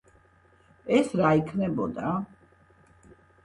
[1.01, 2.17] ეს რა იქნებოდა?